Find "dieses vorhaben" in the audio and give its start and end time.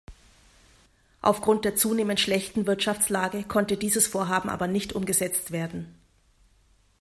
3.77-4.49